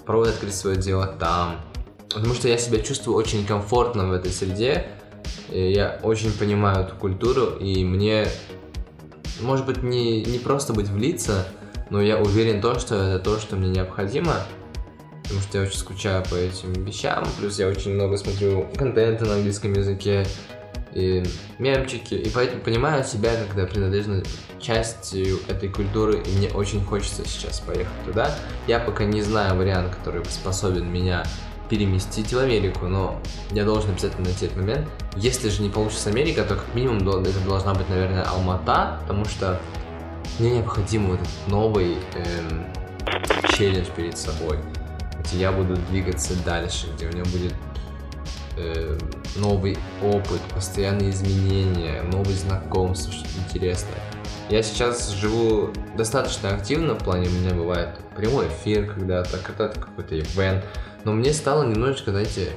[0.04, 1.62] пробовать открыть свое дело там,
[2.12, 4.86] потому что я себя чувствую очень комфортно в этой среде,
[5.50, 8.26] я очень понимаю эту культуру, и мне,
[9.40, 11.46] может быть, не, не просто быть влиться,
[11.90, 14.34] но я уверен то, что это то, что мне необходимо,
[15.22, 19.34] потому что я очень скучаю по этим вещам, плюс я очень много смотрю контента на
[19.34, 20.26] английском языке,
[20.94, 21.24] и
[21.58, 24.22] мемчики, и поэтому понимаю себя, когда принадлежна
[24.60, 28.34] частью этой культуры, и мне очень хочется сейчас поехать туда.
[28.66, 31.24] Я пока не знаю вариант, который способен меня
[31.74, 34.88] переместить в Америку, но я должен обязательно найти этот момент.
[35.16, 39.60] Если же не получится Америка, то как минимум это должна быть, наверное, Алмата, потому что
[40.38, 42.66] мне необходим вот этот новый эм,
[43.56, 44.58] челлендж перед собой,
[45.24, 47.54] где я буду двигаться дальше, где у меня будет
[48.56, 48.96] э,
[49.34, 53.98] новый опыт, постоянные изменения, новые знакомства, что-то интересное.
[54.48, 60.20] Я сейчас живу достаточно активно, в плане у меня бывает прямой эфир когда-то, когда-то какой-то
[60.20, 60.64] ивент,
[61.04, 62.50] но мне стало немножечко, знаете,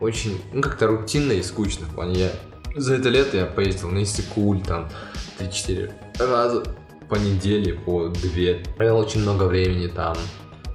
[0.00, 1.86] очень, ну, как-то рутинно и скучно.
[1.86, 2.30] В плане я
[2.76, 4.88] за это лето я поездил на Исикуль, там,
[5.38, 6.64] 3-4 раза
[7.08, 8.74] по неделе, по 2.
[8.76, 10.16] Провел очень много времени там,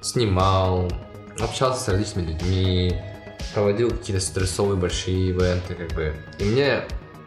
[0.01, 0.89] снимал,
[1.39, 2.95] общался с различными людьми,
[3.53, 6.13] проводил какие-то стрессовые большие ивенты, как бы.
[6.39, 6.83] И мне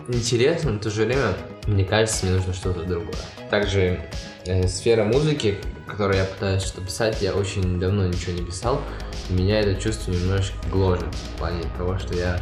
[0.08, 1.34] интересно, но в то же время,
[1.66, 3.12] мне кажется, мне нужно что-то другое.
[3.50, 4.00] Также
[4.46, 8.80] э, сфера музыки, которую я пытаюсь что-то писать, я очень давно ничего не писал
[9.30, 12.40] меня это чувство немножечко гложет в плане того, что я,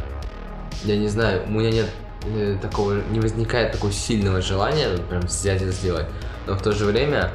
[0.83, 1.89] я не знаю, у меня нет
[2.25, 6.07] э, такого, не возникает такого сильного желания прям взять это сделать,
[6.47, 7.31] но в то же время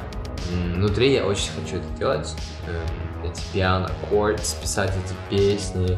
[0.49, 2.35] внутри я очень хочу это делать,
[2.67, 5.97] э, эти пиано, аккорд, писать эти песни,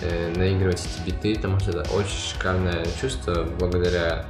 [0.00, 4.26] э, наигрывать эти биты, потому что это очень шикарное чувство, благодаря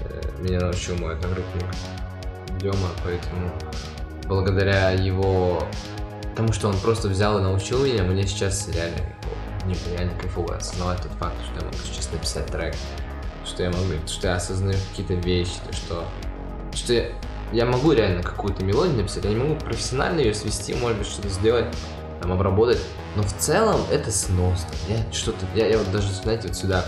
[0.00, 1.64] э, меня научил мой одногруппник
[2.60, 3.50] Дема, поэтому
[4.26, 5.66] благодаря его
[6.32, 8.96] Потому что он просто взял и научил меня, мне сейчас реально
[9.66, 12.74] не реально кайфово осознавать тот факт, что я могу сейчас написать трек,
[13.44, 16.04] что я могу, что я осознаю какие-то вещи, то что,
[16.74, 17.08] что я,
[17.52, 21.28] я могу реально какую-то мелодию написать, я не могу профессионально ее свести, может быть, что-то
[21.28, 21.66] сделать,
[22.20, 22.80] там, обработать,
[23.14, 24.68] но в целом это сносно.
[24.88, 26.86] Я что-то, я, я вот даже, знаете, вот сюда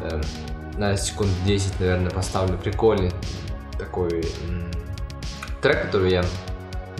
[0.00, 0.20] э,
[0.76, 3.12] на секунд 10, наверное, поставлю прикольный
[3.78, 4.70] такой м-
[5.60, 6.24] трек, который я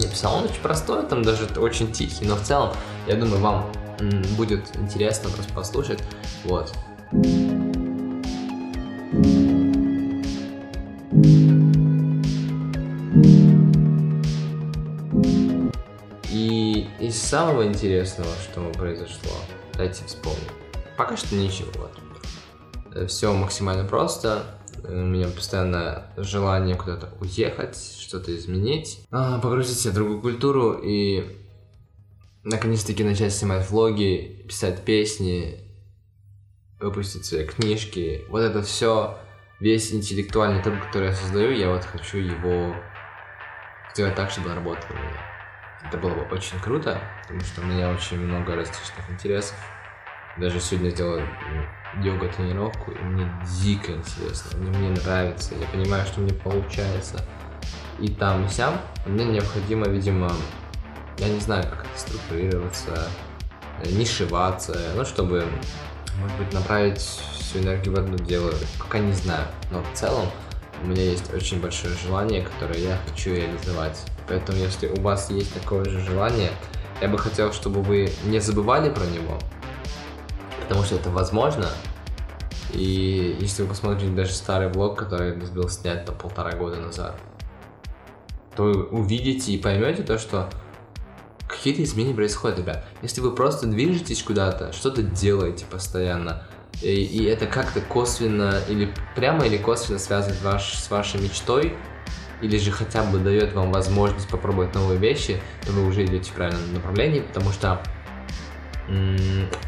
[0.03, 0.35] написал.
[0.35, 2.71] Он очень простой, там даже очень тихий, но в целом,
[3.07, 3.71] я думаю, вам
[4.37, 5.99] будет интересно просто послушать.
[6.43, 6.73] Вот.
[16.29, 19.31] И из самого интересного, что произошло,
[19.75, 20.39] дайте вспомнить.
[20.97, 21.69] Пока что ничего.
[21.75, 23.07] Вот.
[23.09, 24.43] Все максимально просто
[24.83, 31.37] у меня постоянно желание куда-то уехать, что-то изменить, а, погрузить себя в другую культуру и
[32.43, 35.59] наконец-таки начать снимать влоги, писать песни,
[36.79, 38.23] выпустить свои книжки.
[38.29, 39.17] Вот это все,
[39.59, 42.75] весь интеллектуальный труд, который я создаю, я вот хочу его
[43.93, 45.33] сделать так, чтобы он работал у меня.
[45.87, 49.55] Это было бы очень круто, потому что у меня очень много различных интересов.
[50.37, 50.91] Даже сегодня
[51.99, 57.23] сделал йога-тренировку, и мне дико интересно, мне, мне нравится, я понимаю, что мне получается.
[57.99, 60.31] И там, и сям, мне необходимо, видимо,
[61.19, 63.07] я не знаю, как это структурироваться,
[63.83, 65.45] э, не шиваться, ну, чтобы,
[66.19, 70.25] может быть, направить всю энергию в одно дело, пока не знаю, но в целом
[70.83, 74.03] у меня есть очень большое желание, которое я хочу реализовать.
[74.27, 76.51] Поэтому, если у вас есть такое же желание,
[77.01, 79.37] я бы хотел, чтобы вы не забывали про него,
[80.73, 81.69] потому что это возможно.
[82.71, 87.15] И если вы посмотрите даже старый влог, который был снят там полтора года назад,
[88.55, 90.49] то вы увидите и поймете то, что
[91.47, 92.83] какие-то изменения происходят, ребят.
[93.03, 96.41] Если вы просто движетесь куда-то, что-то делаете постоянно,
[96.81, 101.77] И, и это как-то косвенно или прямо или косвенно связывает ваш, с вашей мечтой,
[102.41, 106.33] или же хотя бы дает вам возможность попробовать новые вещи, то вы уже идете в
[106.33, 107.79] правильном направлении, потому что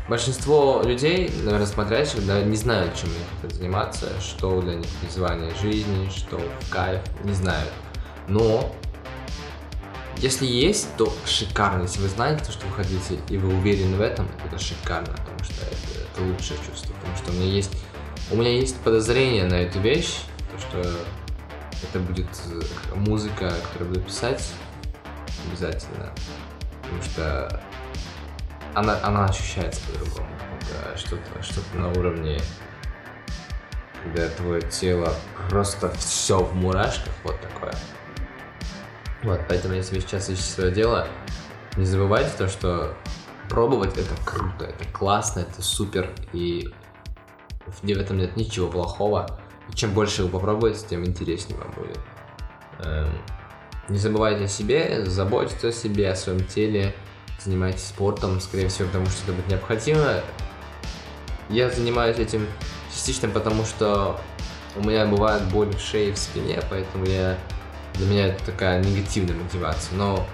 [0.09, 5.51] большинство людей, наверное, смотрящих, да, не знают, чем они хотят заниматься, что для них призвание
[5.61, 7.71] жизни, что в кайф, не знают.
[8.27, 8.75] Но
[10.17, 11.83] если есть, то шикарно.
[11.83, 15.65] Если вы знаете, что вы хотите, и вы уверены в этом, это шикарно, потому что
[15.65, 15.75] это,
[16.13, 16.93] это лучшее чувство.
[16.93, 17.71] Потому что у меня есть,
[18.31, 20.91] у меня есть подозрение на эту вещь, то что
[21.83, 24.51] это будет э, музыка, которую буду писать
[25.49, 26.11] обязательно,
[26.81, 27.61] потому что
[28.75, 30.27] она, она ощущается по-другому.
[30.61, 32.39] Это что-то что на уровне,
[34.03, 35.13] когда твое тело
[35.49, 37.73] просто все в мурашках, вот такое.
[39.23, 41.07] Вот, поэтому если вы сейчас ищете свое дело,
[41.77, 42.93] не забывайте то, что
[43.49, 46.69] пробовать это круто, это классно, это супер, и
[47.65, 49.39] в этом нет ничего плохого.
[49.69, 51.99] И чем больше вы попробуете, тем интереснее вам будет.
[52.83, 53.09] Эм,
[53.89, 56.93] не забывайте о себе, заботьтесь о себе, о своем теле,
[57.43, 60.21] занимайтесь спортом, скорее всего, потому что это будет необходимо.
[61.49, 62.47] Я занимаюсь этим
[62.91, 64.19] частично потому, что
[64.75, 67.37] у меня бывает боль в шее и в спине, поэтому я
[67.93, 69.95] для меня это такая негативная мотивация.
[69.97, 70.25] Но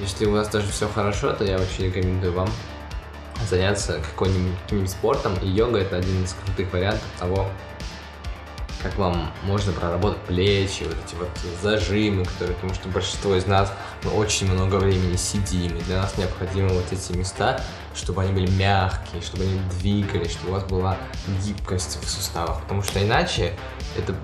[0.00, 2.48] если у вас даже все хорошо, то я очень рекомендую вам
[3.48, 5.34] заняться какой-нибудь каким спортом.
[5.42, 7.48] И йога это один из крутых вариантов того,
[8.84, 11.30] как вам можно проработать плечи, вот эти вот
[11.62, 13.72] зажимы, которые, потому что большинство из нас,
[14.04, 18.50] мы очень много времени сидим, и для нас необходимы вот эти места, чтобы они были
[18.50, 20.98] мягкие, чтобы они двигались, чтобы у вас была
[21.42, 23.54] гибкость в суставах, потому что иначе
[23.96, 24.14] это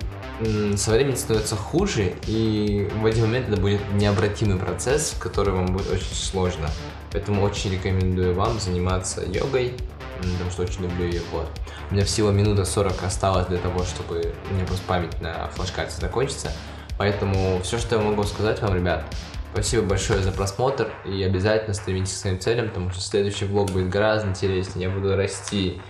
[0.76, 5.90] со временем становится хуже, и в один момент это будет необратимый процесс, который вам будет
[5.90, 6.68] очень сложно.
[7.12, 9.74] Поэтому очень рекомендую вам заниматься йогой,
[10.22, 11.22] потому что очень люблю ее.
[11.32, 11.48] Вот.
[11.90, 15.94] У меня всего минута 40 осталось для того, чтобы у меня просто память на флеш-карте
[16.00, 16.52] закончится.
[16.98, 19.04] Поэтому все, что я могу сказать вам, ребят,
[19.52, 23.88] спасибо большое за просмотр и обязательно стремитесь к своим целям, потому что следующий влог будет
[23.88, 25.80] гораздо интереснее, я буду расти.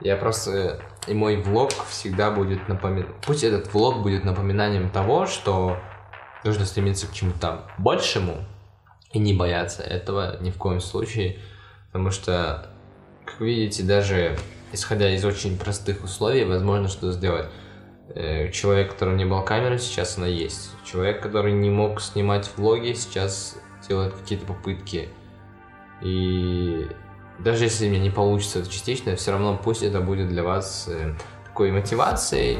[0.00, 3.08] Я просто и мой влог всегда будет напоминать...
[3.24, 5.78] Пусть этот влог будет напоминанием того, что
[6.44, 8.44] нужно стремиться к чему-то большему
[9.12, 11.38] и не бояться этого ни в коем случае,
[11.86, 12.70] потому что,
[13.28, 14.38] как видите, даже
[14.72, 17.46] исходя из очень простых условий, возможно что сделать.
[18.14, 20.70] Э, человек, который не был камеры, сейчас она есть.
[20.84, 25.08] Человек, который не мог снимать влоги, сейчас делает какие-то попытки.
[26.00, 26.88] И
[27.38, 31.14] даже если мне не получится это частично, все равно пусть это будет для вас э,
[31.44, 32.58] такой мотивацией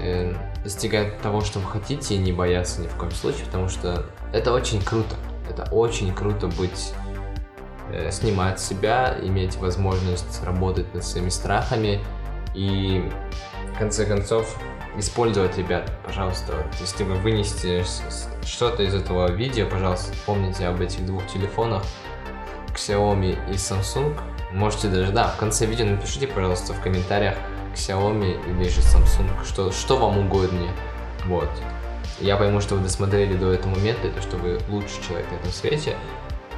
[0.00, 0.34] э,
[0.64, 4.52] достигать того, что вы хотите, и не бояться ни в коем случае, потому что это
[4.52, 5.14] очень круто.
[5.48, 6.92] Это очень круто быть,
[8.10, 12.00] снимать себя, иметь возможность работать над своими страхами
[12.54, 13.10] и,
[13.74, 14.58] в конце концов,
[14.96, 17.84] использовать ребят, пожалуйста, если вы вынесете
[18.44, 21.82] что-то из этого видео, пожалуйста, помните об этих двух телефонах,
[22.74, 24.18] Xiaomi и Samsung.
[24.52, 27.36] Можете даже, да, в конце видео напишите, пожалуйста, в комментариях
[27.74, 30.70] Xiaomi или же Samsung, что, что вам угоднее.
[31.26, 31.48] Вот.
[32.20, 35.50] Я пойму, что вы досмотрели до этого момента, это что вы лучший человек на этом
[35.50, 35.96] свете.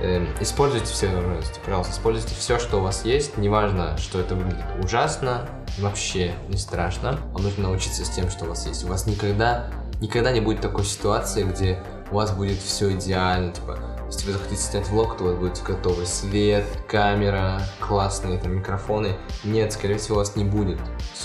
[0.00, 3.37] Э, используйте все возможности, пожалуйста, используйте все, что у вас есть.
[3.37, 7.18] Неважно, что это выглядит ужасно, вообще не страшно.
[7.33, 8.85] Вам нужно научиться с тем, что у вас есть.
[8.85, 13.78] У вас никогда, никогда не будет такой ситуации, где у вас будет все идеально, типа,
[14.07, 19.16] если вы захотите снять влог, то у вас будет готовый свет, камера, классные там микрофоны.
[19.42, 20.78] Нет, скорее всего, у вас не будет,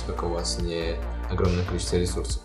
[0.05, 0.95] только у вас не
[1.29, 2.41] огромное количество ресурсов.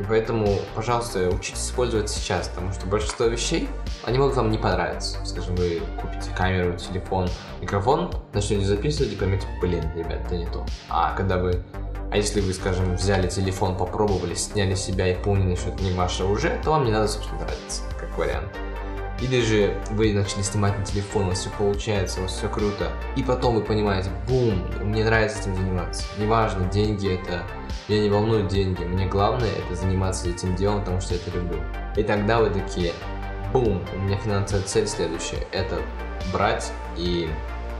[0.00, 3.68] И поэтому, пожалуйста, учитесь использовать сейчас, потому что большинство вещей,
[4.04, 5.18] они могут вам не понравиться.
[5.26, 7.28] Скажем, вы купите камеру, телефон,
[7.60, 10.64] микрофон, начнете записывать и поймете, блин, ребят, это не то.
[10.88, 11.62] А когда вы
[12.12, 16.24] а если вы, скажем, взяли телефон, попробовали, сняли себя и поняли, что это не ваше
[16.24, 18.48] уже, то вам не надо, собственно, нравиться, как вариант.
[19.20, 22.90] Или же вы начали снимать на телефон, у вас все получается, у вас все круто.
[23.16, 26.04] И потом вы понимаете, бум, мне нравится этим заниматься.
[26.18, 27.42] Неважно, деньги это...
[27.88, 31.58] Меня не волнуют деньги, мне главное это заниматься этим делом, потому что я это люблю.
[31.96, 32.92] И тогда вы такие,
[33.52, 35.46] бум, у меня финансовая цель следующая.
[35.52, 35.80] Это
[36.32, 37.28] брать и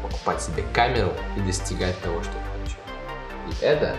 [0.02, 2.76] покупать себе камеру и достигать того, что я хочу.
[3.48, 3.96] И это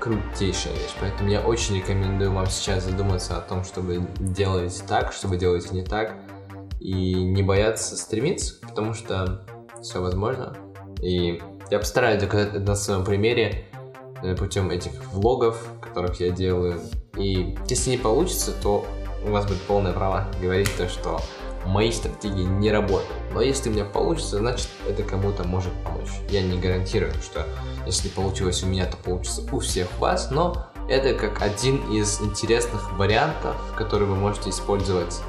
[0.00, 0.94] крутейшая вещь.
[1.00, 5.38] Поэтому я очень рекомендую вам сейчас задуматься о том, что вы делаете так, что вы
[5.38, 6.14] делаете не так,
[6.84, 9.46] и не бояться стремиться, потому что
[9.82, 10.54] все возможно.
[11.00, 13.64] И я постараюсь доказать это на своем примере
[14.22, 16.78] э, путем этих влогов, которых я делаю.
[17.16, 18.84] И если не получится, то
[19.26, 21.22] у вас будет полное право говорить то, что
[21.64, 23.18] мои стратегии не работают.
[23.32, 26.10] Но если у меня получится, значит это кому-то может помочь.
[26.28, 27.46] Я не гарантирую, что
[27.86, 32.92] если получилось у меня, то получится у всех вас, но это как один из интересных
[32.98, 35.22] вариантов, который вы можете использовать.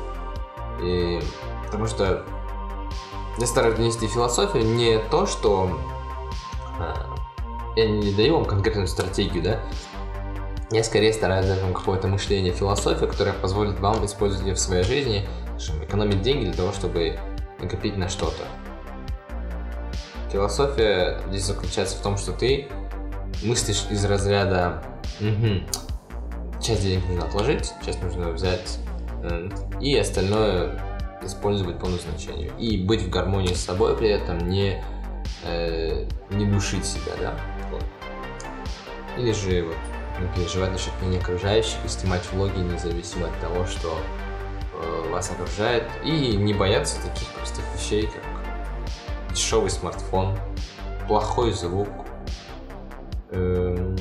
[0.82, 1.22] И,
[1.66, 2.26] потому что
[3.38, 5.80] я стараюсь донести философию не то, что
[6.80, 7.16] а,
[7.76, 9.60] я не даю вам конкретную стратегию, да,
[10.72, 14.84] я скорее стараюсь дать вам какое-то мышление, философию, которая позволит вам использовать ее в своей
[14.84, 15.28] жизни,
[15.84, 17.20] экономить деньги для того, чтобы
[17.60, 18.44] накопить на что-то.
[20.32, 22.68] Философия здесь заключается в том, что ты
[23.44, 24.84] мыслишь из разряда
[25.20, 25.64] угу,
[26.62, 28.80] часть денег нужно отложить, часть нужно взять
[29.82, 30.80] и остальное
[31.24, 32.52] использовать по назначению.
[32.60, 34.84] И быть в гармонии с собой при этом не,
[35.44, 37.40] э, не душить себя, да?
[37.72, 37.84] Вот.
[39.18, 39.76] Или же вот,
[40.22, 43.98] не переживать насчет мнения окружающих и снимать влоги независимо от того, что
[44.74, 45.90] э, вас окружает.
[46.04, 50.38] И не бояться таких простых вещей, как дешевый смартфон,
[51.08, 51.90] плохой звук,
[53.32, 53.96] э,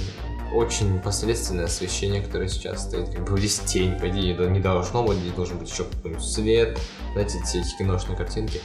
[0.55, 3.11] очень посредственное освещение, которое сейчас стоит.
[3.11, 6.79] Как бы здесь тень, по идее, не должно быть, здесь должен быть еще какой-нибудь свет,
[7.13, 8.61] знаете, эти, эти киношные картинки.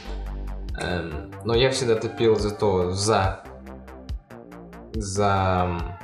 [0.80, 3.44] Эм, но я всегда топил за то, за,
[4.94, 5.98] за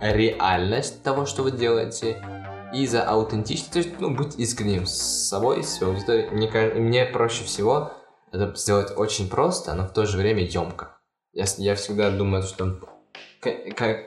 [0.00, 2.22] реальность того, что вы делаете,
[2.72, 6.30] и за аутентичность, то есть, ну, быть искренним с собой, с своей аудиторией.
[6.30, 7.92] Мне, мне проще всего
[8.32, 10.98] это сделать очень просто, но в то же время емко.
[11.32, 12.80] Я, я всегда думаю, что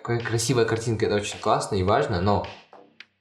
[0.03, 2.45] красивая картинка это очень классно и важно, но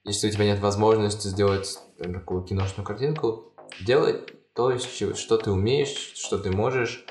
[0.04, 3.52] если у тебя нет возможности сделать такую киношную картинку,
[3.84, 7.04] делай то, что ты умеешь, что ты можешь,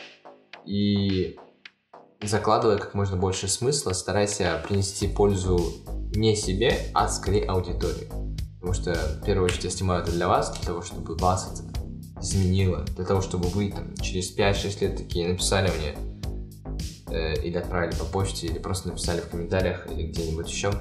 [0.65, 1.37] и
[2.21, 5.59] закладывай как можно больше смысла, старайся принести пользу
[6.15, 8.09] не себе, а скорее аудитории.
[8.55, 11.63] Потому что, в первую очередь, я снимаю это для вас, для того, чтобы вас это
[12.19, 15.95] изменило, для того, чтобы вы там через 5-6 лет такие написали мне,
[17.09, 20.71] э, или отправили по почте, или просто написали в комментариях, или где-нибудь еще.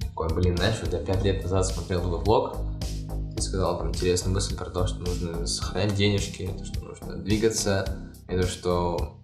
[0.00, 2.56] Такой, блин, знаешь, вот я 5 лет назад смотрел твой блог,
[3.36, 8.12] ты сказал там интересную мысль про то, что нужно сохранять денежки, то, что нужно двигаться,
[8.28, 9.18] и то, что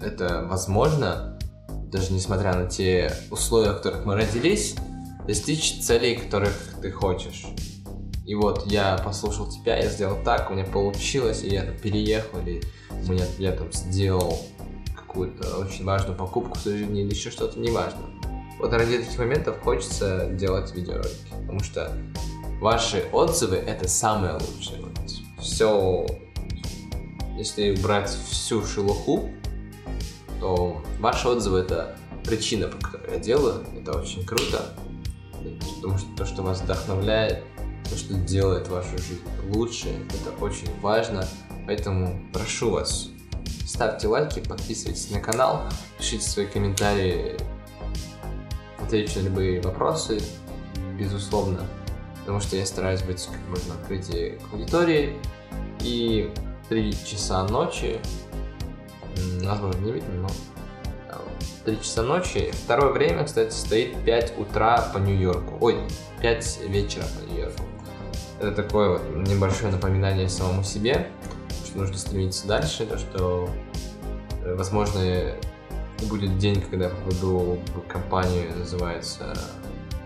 [0.00, 1.38] это возможно,
[1.90, 4.74] даже несмотря на те условия, в которых мы родились,
[5.26, 7.46] достичь целей, которых ты хочешь.
[8.24, 12.38] И вот я послушал тебя, я сделал так, у меня получилось, и я там переехал,
[12.40, 14.38] или у меня, я там сделал
[15.12, 18.00] какую-то очень важную покупку в жизни или еще что-то, неважно.
[18.58, 21.92] Вот ради таких моментов хочется делать видеоролики, потому что
[22.60, 24.80] ваши отзывы это самое лучшее.
[25.38, 26.06] Все,
[27.36, 29.30] если убрать всю шелуху,
[30.40, 34.74] то ваши отзывы это причина, по которой я делаю, это очень круто,
[35.76, 37.42] потому что то, что вас вдохновляет,
[37.90, 39.20] то, что делает вашу жизнь
[39.50, 41.26] лучше, это очень важно,
[41.66, 43.08] поэтому прошу вас,
[43.72, 45.62] ставьте лайки, подписывайтесь на канал,
[45.96, 47.38] пишите свои комментарии,
[48.78, 50.20] отвечу на любые вопросы,
[50.98, 51.66] безусловно,
[52.20, 55.16] потому что я стараюсь быть как можно открытие к аудитории.
[55.80, 56.30] И
[56.68, 57.98] три часа ночи,
[59.42, 60.28] возможно, не видно, но
[61.64, 62.52] 3 часа ночи.
[62.64, 65.56] Второе время, кстати, стоит 5 утра по Нью-Йорку.
[65.60, 65.78] Ой,
[66.20, 67.64] 5 вечера по Нью-Йорку.
[68.38, 71.08] Это такое вот небольшое напоминание самому себе
[71.72, 73.48] что нужно стремиться дальше, то, что,
[74.44, 75.00] э, возможно,
[76.02, 79.34] будет день, когда я попаду в компанию, называется...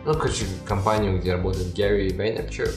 [0.05, 2.68] Ну, короче, компанию, где работает Гэри Вейнерчук.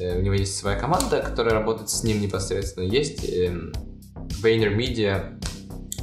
[0.00, 2.84] У него есть своя команда, которая работает с ним непосредственно.
[2.84, 3.72] Есть эм,
[4.42, 5.40] Vayner Media,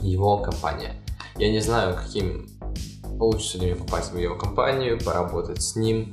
[0.02, 1.04] его компания.
[1.38, 2.48] Я не знаю, каким
[3.20, 6.12] получится ли мне попасть в его компанию, поработать с ним,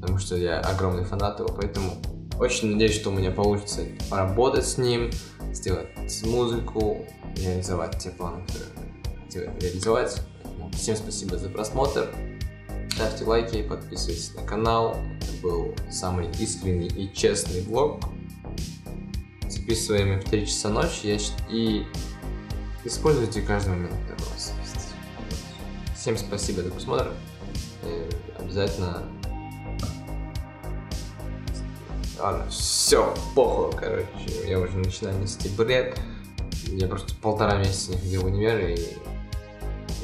[0.00, 1.92] потому что я огромный фанат его, поэтому
[2.38, 5.10] очень надеюсь, что у меня получится поработать с ним,
[5.52, 5.88] сделать
[6.24, 8.72] музыку, реализовать те планы, которые
[9.24, 10.22] хотел реализовать.
[10.72, 12.14] Всем спасибо за просмотр.
[12.90, 14.96] Ставьте лайки, подписывайтесь на канал.
[15.20, 18.04] Это был самый искренний и честный влог.
[19.48, 21.18] Записываем в 3 часа ночи
[21.50, 21.84] и
[22.84, 24.52] используйте каждый момент, у вас.
[25.94, 27.12] Всем спасибо за просмотр.
[27.84, 29.02] И обязательно
[32.26, 34.48] Ладно, все, похуй, короче.
[34.48, 35.96] Я уже начинаю нести бред.
[36.64, 38.96] Я просто полтора месяца не ходил в универ, и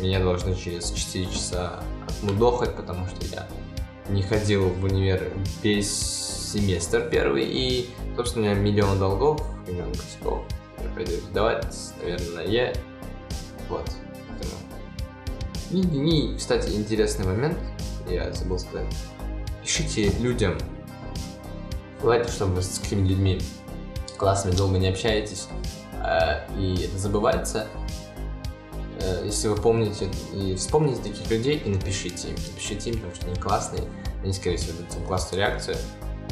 [0.01, 3.49] меня должны через 4 часа отмудохать, потому что я
[4.09, 5.33] не ходил в универ
[5.65, 5.91] весь
[6.53, 10.45] семестр первый, и, собственно, у меня миллион долгов, миллион косяков.
[10.79, 12.73] Я пойду сдавать, наверное, я.
[13.69, 13.91] Вот.
[15.73, 17.59] И, и, кстати, интересный момент,
[18.09, 18.95] я забыл сказать.
[19.65, 20.57] Пишите людям,
[22.03, 23.41] Давайте, чтобы с какими людьми
[24.19, 25.47] классами долго не общаетесь,
[26.05, 27.69] э, и это забывается,
[29.01, 32.35] э, если вы помните и вспомните таких людей и напишите им.
[32.35, 33.85] Напишите им, потому что они классные,
[34.25, 35.77] они, скорее всего, дадут вам классную реакцию.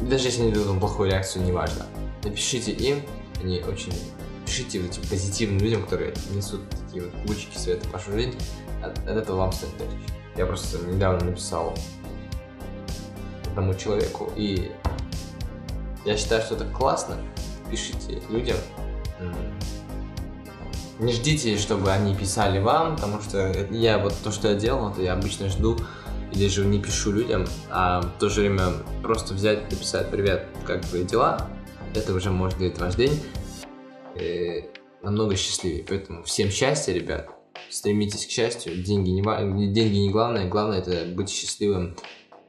[0.01, 1.85] И даже если они дадут вам плохую реакцию, неважно.
[2.23, 3.01] Напишите им,
[3.41, 3.93] они очень...
[4.45, 8.35] Пишите этим позитивным людям, которые несут такие вот лучики света в вашу жизнь,
[8.83, 10.13] от, от этого вам станет легче.
[10.35, 11.73] Я просто недавно написал
[13.45, 14.71] одному человеку, и
[16.05, 17.17] я считаю, что это классно.
[17.69, 18.57] Пишите людям.
[20.99, 25.01] Не ждите, чтобы они писали вам, потому что я вот то, что я делал, это
[25.01, 25.77] я обычно жду
[26.33, 30.85] или же не пишу людям, а в то же время просто взять, написать «Привет, как
[30.85, 31.49] твои дела?»
[31.93, 33.19] Это уже может делать ваш день
[34.15, 34.61] э,
[35.01, 35.83] намного счастливее.
[35.87, 37.29] Поэтому всем счастья, ребят.
[37.69, 38.81] Стремитесь к счастью.
[38.81, 40.47] Деньги не, деньги не главное.
[40.47, 41.97] Главное это быть счастливым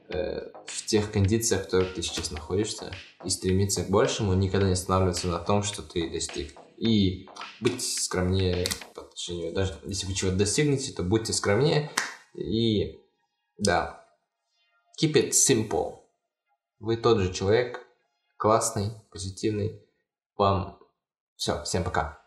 [0.09, 2.93] э, в тех кондициях, в которых ты сейчас находишься.
[3.23, 6.53] И стремиться к большему, никогда не останавливаться на том, что ты достиг.
[6.77, 7.29] И
[7.61, 9.53] быть скромнее по отношению.
[9.53, 11.91] Даже если вы чего-то достигнете, то будьте скромнее.
[12.33, 12.99] И
[13.57, 14.05] да.
[15.01, 15.99] Keep it simple.
[16.79, 17.85] Вы тот же человек,
[18.37, 19.81] классный, позитивный.
[20.37, 20.79] Вам
[21.35, 22.22] все, всем пока.